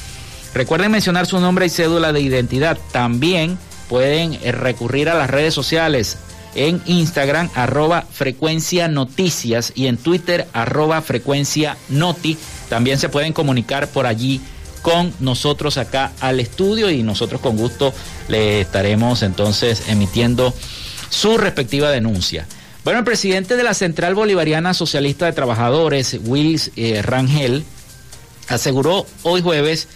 [0.53, 2.77] Recuerden mencionar su nombre y cédula de identidad.
[2.93, 3.57] También
[3.89, 6.17] pueden eh, recurrir a las redes sociales
[6.55, 12.37] en Instagram arroba frecuencia noticias y en Twitter arroba frecuencia noti.
[12.69, 14.41] También se pueden comunicar por allí
[14.81, 17.93] con nosotros acá al estudio y nosotros con gusto
[18.27, 20.53] le estaremos entonces emitiendo
[21.09, 22.45] su respectiva denuncia.
[22.83, 27.63] Bueno, el presidente de la Central Bolivariana Socialista de Trabajadores, Wills eh, Rangel,
[28.49, 29.87] aseguró hoy jueves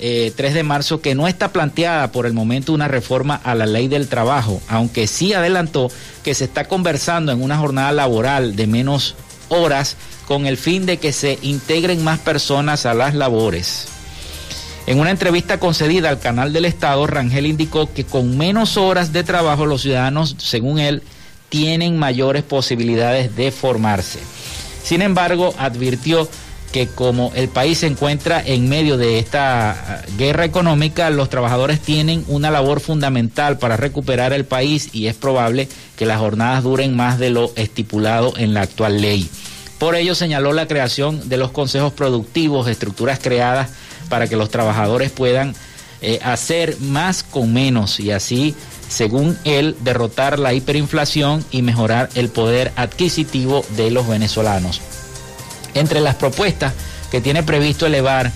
[0.00, 3.66] 3 eh, de marzo que no está planteada por el momento una reforma a la
[3.66, 5.90] ley del trabajo, aunque sí adelantó
[6.24, 9.14] que se está conversando en una jornada laboral de menos
[9.50, 9.96] horas
[10.26, 13.88] con el fin de que se integren más personas a las labores.
[14.86, 19.22] En una entrevista concedida al canal del Estado, Rangel indicó que con menos horas de
[19.22, 21.02] trabajo los ciudadanos, según él,
[21.50, 24.20] tienen mayores posibilidades de formarse.
[24.82, 26.26] Sin embargo, advirtió
[26.72, 31.80] que como el país se encuentra en medio de esta ah, guerra económica, los trabajadores
[31.80, 36.94] tienen una labor fundamental para recuperar el país y es probable que las jornadas duren
[36.94, 39.28] más de lo estipulado en la actual ley.
[39.78, 43.70] Por ello señaló la creación de los consejos productivos, estructuras creadas
[44.08, 45.54] para que los trabajadores puedan
[46.02, 48.54] eh, hacer más con menos y así,
[48.88, 54.80] según él, derrotar la hiperinflación y mejorar el poder adquisitivo de los venezolanos.
[55.74, 56.72] Entre las propuestas
[57.10, 58.32] que tiene previsto elevar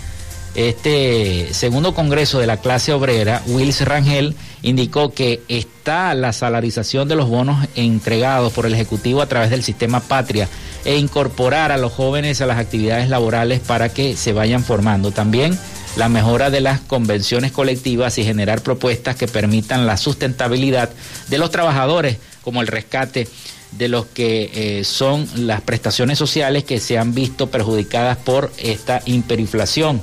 [0.55, 7.17] este segundo congreso de la clase obrera, Wills Rangel indicó que está la salarización de
[7.17, 10.49] los bonos entregados por el Ejecutivo a través del sistema Patria
[10.85, 15.11] e incorporar a los jóvenes a las actividades laborales para que se vayan formando.
[15.11, 15.59] También
[15.97, 20.91] la mejora de las convenciones colectivas y generar propuestas que permitan la sustentabilidad
[21.29, 23.27] de los trabajadores, como el rescate
[23.73, 29.03] de los que eh, son las prestaciones sociales que se han visto perjudicadas por esta
[29.05, 30.01] hiperinflación.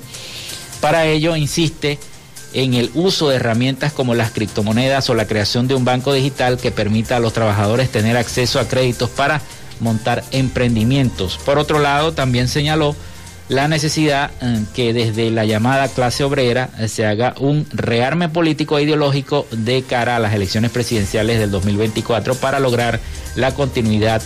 [0.81, 1.99] Para ello insiste
[2.53, 6.57] en el uso de herramientas como las criptomonedas o la creación de un banco digital
[6.57, 9.41] que permita a los trabajadores tener acceso a créditos para
[9.79, 11.39] montar emprendimientos.
[11.45, 12.95] Por otro lado, también señaló
[13.51, 18.77] la necesidad eh, que desde la llamada clase obrera eh, se haga un rearme político
[18.77, 23.01] e ideológico de cara a las elecciones presidenciales del 2024 para lograr
[23.35, 24.21] la continuidad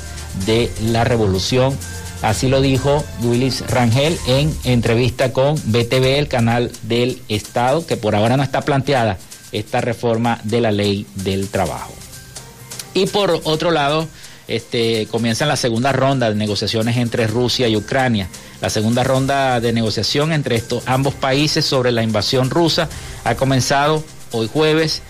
[0.46, 1.76] de la revolución.
[2.22, 8.14] Así lo dijo Willis Rangel en entrevista con BTV, el canal del Estado, que por
[8.14, 9.18] ahora no está planteada
[9.52, 11.96] esta reforma de la ley del trabajo.
[12.94, 14.08] Y por otro lado,
[14.48, 18.30] este, comienza la segunda ronda de negociaciones entre Rusia y Ucrania.
[18.62, 22.90] La segunda ronda de negociación entre estos ambos países sobre la invasión rusa
[23.24, 25.02] ha comenzado hoy jueves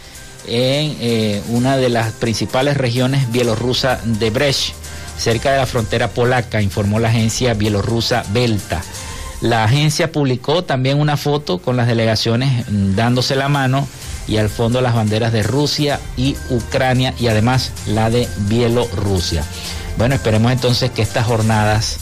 [0.47, 4.73] en eh, una de las principales regiones bielorrusa de Brest,
[5.17, 8.81] cerca de la frontera polaca, informó la agencia bielorrusa Belta.
[9.41, 13.87] La agencia publicó también una foto con las delegaciones dándose la mano
[14.27, 19.43] y al fondo las banderas de Rusia y Ucrania y además la de Bielorrusia.
[19.97, 21.99] Bueno, esperemos entonces que estas jornadas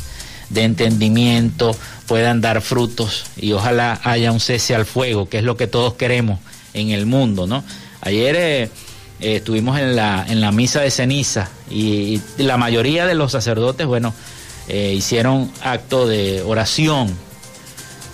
[0.53, 1.75] de entendimiento
[2.07, 5.93] puedan dar frutos y ojalá haya un cese al fuego, que es lo que todos
[5.93, 6.39] queremos
[6.73, 7.63] en el mundo, ¿no?
[8.01, 8.63] Ayer eh,
[9.21, 13.87] eh, estuvimos en la, en la misa de ceniza y, la mayoría de los sacerdotes,
[13.87, 14.13] bueno,
[14.67, 17.15] eh, hicieron acto de oración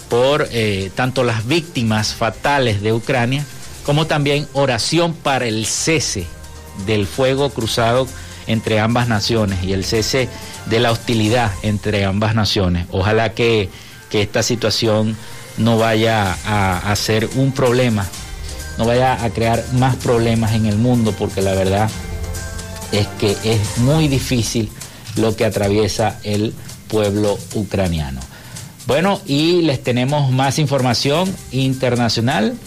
[0.09, 0.49] por
[0.95, 3.45] tanto las víctimas fatales de Ucrania
[3.85, 6.25] como también oración para el cese
[6.87, 8.07] del fuego cruzado
[8.49, 10.27] entre ambas naciones y el cese
[10.65, 12.87] de la hostilidad entre ambas naciones.
[12.91, 13.69] Ojalá que,
[14.11, 15.15] esta situación
[15.57, 18.07] no vaya a, a, ser un problema,
[18.79, 21.87] no vaya a crear más problemas en el mundo, porque la verdad
[22.91, 24.71] es que es muy difícil
[25.15, 26.55] lo que atraviesa el
[26.87, 28.19] pueblo ucraniano.
[28.87, 32.57] Bueno, y les tenemos más información internacional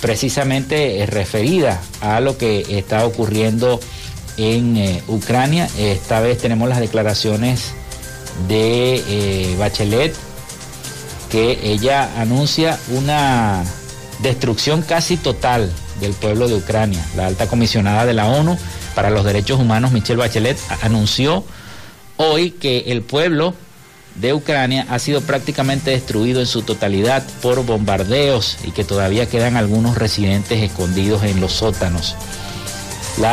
[0.00, 3.80] precisamente referida a lo que está ocurriendo
[4.36, 5.68] en eh, Ucrania.
[5.78, 7.72] Esta vez tenemos las declaraciones
[8.48, 10.14] de eh, Bachelet,
[11.30, 13.64] que ella anuncia una
[14.20, 15.70] destrucción casi total
[16.00, 17.04] del pueblo de Ucrania.
[17.16, 18.58] La alta comisionada de la ONU
[18.94, 21.44] para los Derechos Humanos, Michelle Bachelet, anunció
[22.16, 23.54] hoy que el pueblo
[24.14, 29.56] de Ucrania ha sido prácticamente destruido en su totalidad por bombardeos y que todavía quedan
[29.56, 32.16] algunos residentes escondidos en los sótanos.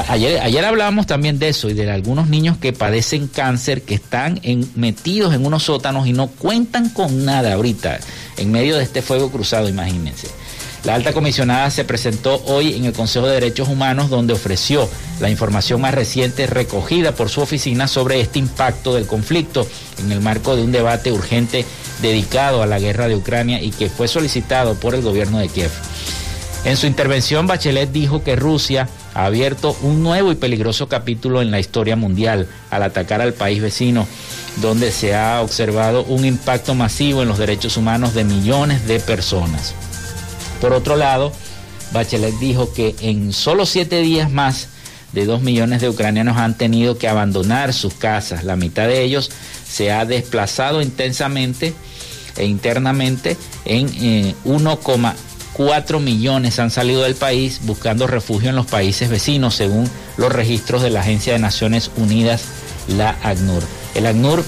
[0.10, 4.42] Ayer, hablábamos también de eso y de algunos niños que padecen cáncer, que están
[4.76, 8.00] metidos en unos sótanos y no cuentan con nada ahorita,
[8.38, 10.28] en medio de este fuego cruzado, imagínense.
[10.86, 15.30] La alta comisionada se presentó hoy en el Consejo de Derechos Humanos donde ofreció la
[15.30, 19.68] información más reciente recogida por su oficina sobre este impacto del conflicto
[19.98, 21.66] en el marco de un debate urgente
[22.02, 25.72] dedicado a la guerra de Ucrania y que fue solicitado por el gobierno de Kiev.
[26.64, 31.52] En su intervención, Bachelet dijo que Rusia ha abierto un nuevo y peligroso capítulo en
[31.52, 34.08] la historia mundial al atacar al país vecino,
[34.58, 39.74] donde se ha observado un impacto masivo en los derechos humanos de millones de personas.
[40.62, 41.32] Por otro lado,
[41.92, 44.68] Bachelet dijo que en solo siete días más
[45.14, 48.44] de dos millones de ucranianos han tenido que abandonar sus casas.
[48.44, 49.32] La mitad de ellos
[49.68, 51.74] se ha desplazado intensamente
[52.38, 54.36] e internamente en eh,
[55.60, 60.82] 4 millones han salido del país buscando refugio en los países vecinos, según los registros
[60.82, 62.46] de la Agencia de Naciones Unidas,
[62.88, 63.62] la ACNUR.
[63.94, 64.46] El ACNUR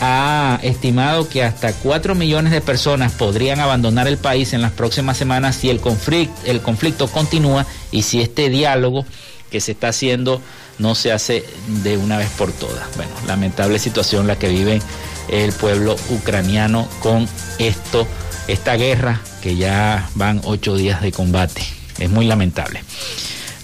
[0.00, 5.16] ha estimado que hasta 4 millones de personas podrían abandonar el país en las próximas
[5.16, 9.04] semanas si el conflicto, el conflicto continúa y si este diálogo
[9.50, 10.40] que se está haciendo
[10.78, 11.44] no se hace
[11.82, 12.84] de una vez por todas.
[12.94, 14.80] Bueno, lamentable situación la que vive
[15.28, 18.06] el pueblo ucraniano con esto,
[18.46, 21.62] esta guerra que ya van ocho días de combate.
[21.98, 22.82] Es muy lamentable.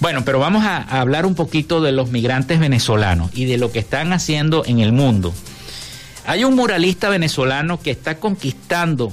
[0.00, 3.78] Bueno, pero vamos a hablar un poquito de los migrantes venezolanos y de lo que
[3.78, 5.32] están haciendo en el mundo.
[6.26, 9.12] Hay un muralista venezolano que está conquistando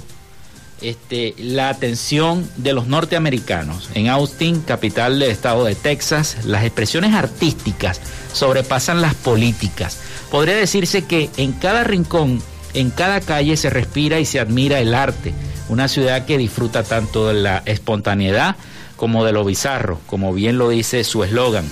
[0.82, 3.88] este, la atención de los norteamericanos.
[3.94, 8.00] En Austin, capital del estado de Texas, las expresiones artísticas
[8.32, 9.98] sobrepasan las políticas.
[10.30, 12.42] Podría decirse que en cada rincón,
[12.74, 15.32] en cada calle se respira y se admira el arte.
[15.68, 18.56] Una ciudad que disfruta tanto de la espontaneidad
[18.96, 21.64] como de lo bizarro, como bien lo dice su eslogan.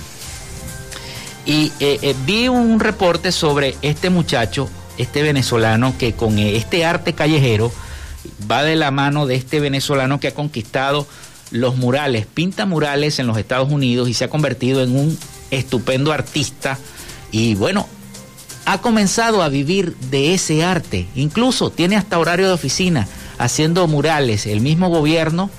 [1.45, 7.13] Y eh, eh, vi un reporte sobre este muchacho este venezolano que con este arte
[7.13, 7.71] callejero
[8.49, 11.05] va de la mano de este venezolano que ha conquistado
[11.51, 15.17] los murales, pinta murales en los Estados Unidos y se ha convertido en un
[15.51, 16.77] estupendo artista.
[17.31, 17.87] Y bueno,
[18.65, 23.07] ha comenzado a vivir de ese arte, incluso tiene hasta horario de oficina
[23.37, 25.49] haciendo murales, el mismo gobierno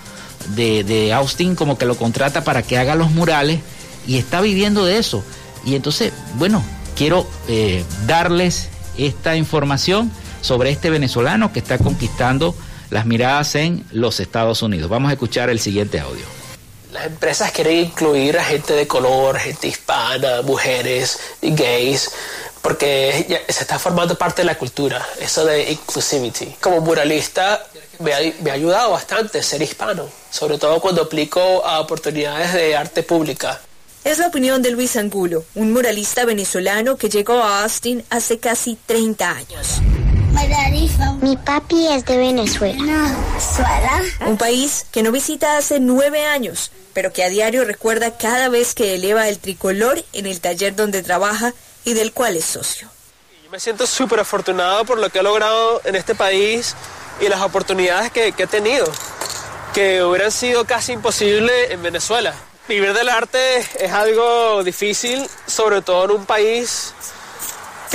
[0.54, 3.60] de, Austin como que lo contrata para que haga los murales
[4.06, 5.22] y está viviendo de eso.
[5.64, 6.62] Y entonces, bueno,
[6.96, 10.10] quiero eh, darles esta información
[10.40, 12.54] sobre este venezolano que está conquistando
[12.90, 14.88] las miradas en los Estados Unidos.
[14.88, 16.24] Vamos a escuchar el siguiente audio.
[16.92, 22.10] Las empresas quieren incluir a gente de color, gente hispana, mujeres gays,
[22.66, 26.56] porque se está formando parte de la cultura, eso de inclusivity.
[26.60, 27.64] Como muralista
[28.00, 32.74] me ha, me ha ayudado bastante ser hispano, sobre todo cuando aplico a oportunidades de
[32.74, 33.60] arte pública.
[34.02, 38.76] Es la opinión de Luis Angulo, un muralista venezolano que llegó a Austin hace casi
[38.84, 39.80] 30 años.
[41.22, 43.16] Mi papi es de Venezuela.
[44.26, 48.74] Un país que no visita hace nueve años, pero que a diario recuerda cada vez
[48.74, 51.54] que eleva el tricolor en el taller donde trabaja
[51.86, 52.88] y del cual es socio.
[53.44, 56.74] Yo me siento súper afortunado por lo que he logrado en este país
[57.20, 58.86] y las oportunidades que, que he tenido,
[59.72, 62.34] que hubieran sido casi imposibles en Venezuela.
[62.68, 66.92] Vivir del arte es algo difícil, sobre todo en un país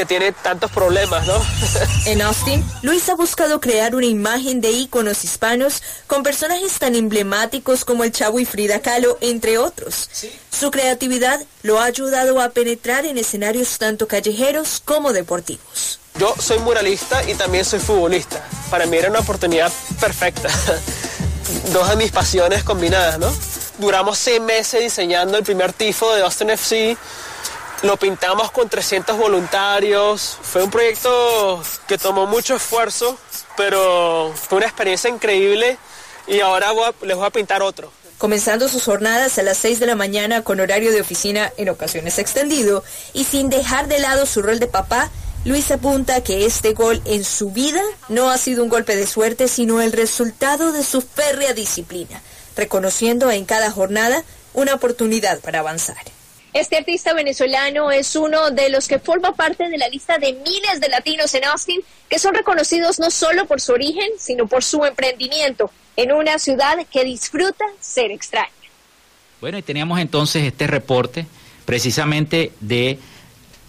[0.01, 1.35] que tiene tantos problemas, ¿no?
[2.07, 7.85] en Austin, Luis ha buscado crear una imagen de íconos hispanos con personajes tan emblemáticos
[7.85, 10.09] como el Chavo y Frida Kahlo, entre otros.
[10.49, 15.99] Su creatividad lo ha ayudado a penetrar en escenarios tanto callejeros como deportivos.
[16.17, 18.43] Yo soy muralista y también soy futbolista.
[18.71, 20.49] Para mí era una oportunidad perfecta.
[21.73, 23.31] Dos de mis pasiones combinadas, ¿no?
[23.81, 26.95] duramos seis meses diseñando el primer tifo de Austin FC.
[27.83, 30.37] Lo pintamos con 300 voluntarios.
[30.41, 33.17] Fue un proyecto que tomó mucho esfuerzo,
[33.57, 35.77] pero fue una experiencia increíble
[36.27, 36.67] y ahora
[37.01, 37.91] les voy a pintar otro.
[38.17, 42.19] Comenzando sus jornadas a las 6 de la mañana con horario de oficina en ocasiones
[42.19, 45.09] extendido y sin dejar de lado su rol de papá,
[45.43, 49.47] Luis apunta que este gol en su vida no ha sido un golpe de suerte,
[49.47, 52.21] sino el resultado de su férrea disciplina
[52.55, 54.23] reconociendo en cada jornada
[54.53, 55.97] una oportunidad para avanzar.
[56.53, 60.81] Este artista venezolano es uno de los que forma parte de la lista de miles
[60.81, 61.79] de latinos en Austin
[62.09, 66.77] que son reconocidos no solo por su origen, sino por su emprendimiento en una ciudad
[66.91, 68.49] que disfruta ser extraña.
[69.39, 71.25] Bueno, y teníamos entonces este reporte
[71.65, 72.99] precisamente de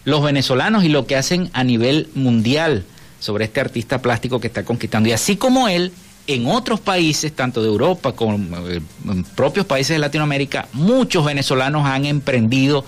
[0.04, 2.84] los venezolanos y lo que hacen a nivel mundial
[3.20, 5.08] sobre este artista plástico que está conquistando.
[5.08, 5.92] Y así como él,
[6.34, 12.04] en otros países, tanto de Europa como en propios países de Latinoamérica, muchos venezolanos han
[12.06, 12.84] emprendido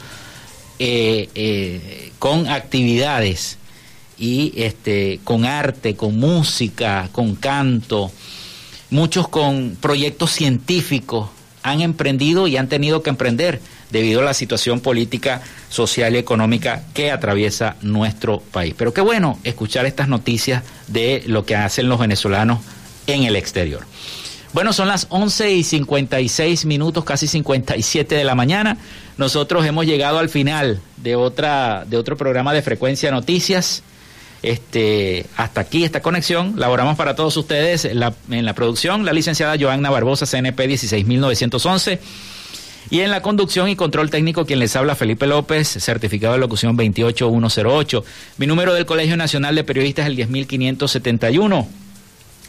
[0.78, 3.59] eh, eh, con actividades
[4.18, 8.11] y este, con arte, con música, con canto,
[8.90, 11.28] muchos con proyectos científicos
[11.62, 16.82] han emprendido y han tenido que emprender debido a la situación política, social y económica
[16.92, 18.74] que atraviesa nuestro país.
[18.76, 22.59] Pero qué bueno escuchar estas noticias de lo que hacen los venezolanos
[23.07, 23.85] en el exterior.
[24.55, 28.79] Bueno, son las 11 y 56 minutos, casi 57 de la mañana.
[29.17, 33.83] Nosotros hemos llegado al final de, otra, de otro programa de Frecuencia Noticias.
[34.45, 36.55] Este, hasta aquí esta conexión.
[36.57, 38.13] Laboramos para todos ustedes en la,
[38.55, 41.99] producción la licenciada Joanna Barbosa, CNP 16911.
[42.91, 46.77] Y en la conducción y control técnico, quien les habla Felipe López, certificado de locución
[46.77, 48.05] 28108.
[48.39, 51.84] Mi número del Colegio Nacional de Periodistas es el 10571.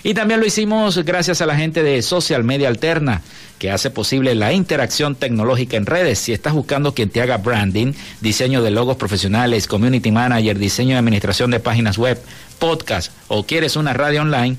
[0.04, 3.22] Y también lo hicimos gracias a la gente de Social Media Alterna,
[3.60, 6.18] que hace posible la interacción tecnológica en redes.
[6.18, 11.00] Si estás buscando quien te haga branding, diseño de logos profesionales, community manager, diseño de
[11.00, 12.20] administración de páginas web,
[12.58, 14.58] podcast o quieres una radio online,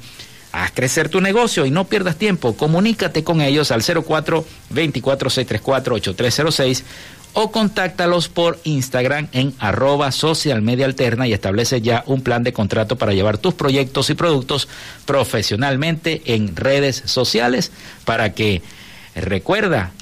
[0.52, 2.56] haz crecer tu negocio y no pierdas tiempo.
[2.56, 6.84] Comunícate con ellos al 04 24 634 8306
[7.34, 12.52] o contáctalos por Instagram en arroba social media alterna y establece ya un plan de
[12.52, 14.68] contrato para llevar tus proyectos y productos
[15.06, 17.72] profesionalmente en redes sociales
[18.04, 18.62] para que
[19.14, 19.92] recuerda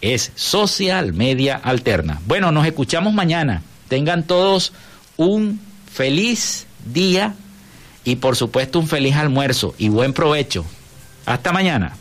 [0.00, 2.20] es social media alterna.
[2.26, 3.62] Bueno, nos escuchamos mañana.
[3.88, 4.72] Tengan todos
[5.16, 5.60] un
[5.92, 7.34] feliz día
[8.04, 10.64] y por supuesto un feliz almuerzo y buen provecho.
[11.24, 11.96] Hasta mañana.